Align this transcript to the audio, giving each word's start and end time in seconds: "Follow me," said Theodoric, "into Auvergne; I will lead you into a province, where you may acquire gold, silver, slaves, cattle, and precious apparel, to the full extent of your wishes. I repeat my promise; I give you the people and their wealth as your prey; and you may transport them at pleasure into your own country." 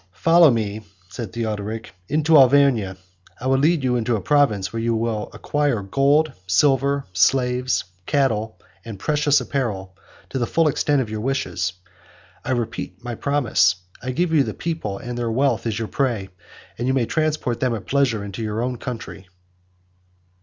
"Follow 0.17 0.49
me," 0.49 0.81
said 1.09 1.31
Theodoric, 1.31 1.93
"into 2.09 2.35
Auvergne; 2.35 2.95
I 3.39 3.45
will 3.45 3.59
lead 3.59 3.83
you 3.83 3.97
into 3.97 4.15
a 4.15 4.19
province, 4.19 4.73
where 4.73 4.81
you 4.81 4.97
may 4.99 5.27
acquire 5.31 5.83
gold, 5.83 6.33
silver, 6.47 7.05
slaves, 7.13 7.83
cattle, 8.07 8.57
and 8.83 8.97
precious 8.97 9.39
apparel, 9.39 9.95
to 10.31 10.39
the 10.39 10.47
full 10.47 10.67
extent 10.67 11.03
of 11.03 11.11
your 11.11 11.21
wishes. 11.21 11.73
I 12.43 12.49
repeat 12.53 13.03
my 13.03 13.13
promise; 13.13 13.75
I 14.01 14.09
give 14.09 14.33
you 14.33 14.41
the 14.41 14.55
people 14.55 14.97
and 14.97 15.15
their 15.15 15.29
wealth 15.29 15.67
as 15.67 15.77
your 15.77 15.87
prey; 15.87 16.29
and 16.79 16.87
you 16.87 16.95
may 16.95 17.05
transport 17.05 17.59
them 17.59 17.75
at 17.75 17.85
pleasure 17.85 18.23
into 18.23 18.41
your 18.41 18.63
own 18.63 18.79
country." 18.79 19.29